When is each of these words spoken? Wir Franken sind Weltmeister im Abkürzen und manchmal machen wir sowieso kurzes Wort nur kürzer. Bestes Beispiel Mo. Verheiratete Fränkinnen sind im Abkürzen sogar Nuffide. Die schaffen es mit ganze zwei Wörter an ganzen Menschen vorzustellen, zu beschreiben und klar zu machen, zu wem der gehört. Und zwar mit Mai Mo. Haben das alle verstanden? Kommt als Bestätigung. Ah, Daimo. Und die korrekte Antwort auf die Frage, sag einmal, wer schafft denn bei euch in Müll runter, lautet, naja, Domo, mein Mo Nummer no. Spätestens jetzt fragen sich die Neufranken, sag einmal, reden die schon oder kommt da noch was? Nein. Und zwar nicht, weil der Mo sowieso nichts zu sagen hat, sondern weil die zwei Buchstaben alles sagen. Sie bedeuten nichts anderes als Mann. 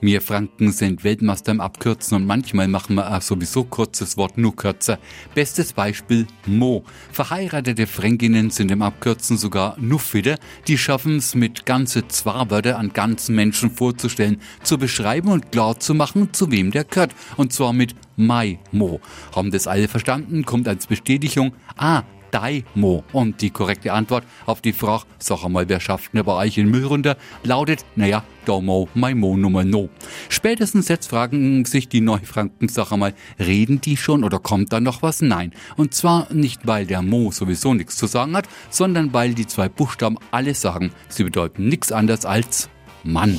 Wir 0.00 0.20
Franken 0.20 0.72
sind 0.72 1.04
Weltmeister 1.04 1.52
im 1.52 1.60
Abkürzen 1.60 2.16
und 2.16 2.26
manchmal 2.26 2.68
machen 2.68 2.96
wir 2.96 3.20
sowieso 3.20 3.64
kurzes 3.64 4.16
Wort 4.16 4.36
nur 4.36 4.54
kürzer. 4.54 4.98
Bestes 5.34 5.72
Beispiel 5.72 6.26
Mo. 6.46 6.84
Verheiratete 7.12 7.86
Fränkinnen 7.86 8.50
sind 8.50 8.70
im 8.70 8.82
Abkürzen 8.82 9.38
sogar 9.38 9.76
Nuffide. 9.78 10.36
Die 10.68 10.76
schaffen 10.76 11.16
es 11.16 11.34
mit 11.34 11.64
ganze 11.64 12.06
zwei 12.08 12.50
Wörter 12.50 12.78
an 12.78 12.92
ganzen 12.92 13.34
Menschen 13.34 13.70
vorzustellen, 13.70 14.40
zu 14.62 14.78
beschreiben 14.78 15.28
und 15.28 15.50
klar 15.50 15.80
zu 15.80 15.94
machen, 15.94 16.32
zu 16.32 16.50
wem 16.50 16.70
der 16.70 16.84
gehört. 16.84 17.14
Und 17.36 17.52
zwar 17.52 17.72
mit 17.72 17.94
Mai 18.16 18.58
Mo. 18.72 19.00
Haben 19.34 19.50
das 19.50 19.66
alle 19.66 19.88
verstanden? 19.88 20.44
Kommt 20.44 20.68
als 20.68 20.86
Bestätigung. 20.86 21.52
Ah, 21.76 22.02
Daimo. 22.30 23.04
Und 23.12 23.40
die 23.40 23.50
korrekte 23.50 23.92
Antwort 23.92 24.24
auf 24.46 24.60
die 24.60 24.72
Frage, 24.72 25.04
sag 25.18 25.44
einmal, 25.44 25.68
wer 25.68 25.80
schafft 25.80 26.14
denn 26.14 26.24
bei 26.24 26.32
euch 26.32 26.58
in 26.58 26.70
Müll 26.70 26.84
runter, 26.84 27.16
lautet, 27.42 27.84
naja, 27.96 28.24
Domo, 28.44 28.88
mein 28.94 29.18
Mo 29.18 29.36
Nummer 29.36 29.64
no. 29.64 29.88
Spätestens 30.28 30.88
jetzt 30.88 31.08
fragen 31.08 31.64
sich 31.64 31.88
die 31.88 32.00
Neufranken, 32.00 32.68
sag 32.68 32.92
einmal, 32.92 33.14
reden 33.38 33.80
die 33.80 33.96
schon 33.96 34.24
oder 34.24 34.38
kommt 34.38 34.72
da 34.72 34.80
noch 34.80 35.02
was? 35.02 35.20
Nein. 35.20 35.52
Und 35.76 35.94
zwar 35.94 36.32
nicht, 36.32 36.66
weil 36.66 36.86
der 36.86 37.02
Mo 37.02 37.32
sowieso 37.32 37.74
nichts 37.74 37.96
zu 37.96 38.06
sagen 38.06 38.36
hat, 38.36 38.48
sondern 38.70 39.12
weil 39.12 39.34
die 39.34 39.46
zwei 39.46 39.68
Buchstaben 39.68 40.18
alles 40.30 40.60
sagen. 40.60 40.92
Sie 41.08 41.24
bedeuten 41.24 41.68
nichts 41.68 41.90
anderes 41.92 42.24
als 42.24 42.68
Mann. 43.02 43.38